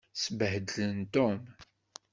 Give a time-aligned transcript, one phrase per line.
[0.13, 1.53] Sbehdlen Tom.